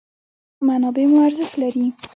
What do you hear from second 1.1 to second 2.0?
مو ارزښت لري.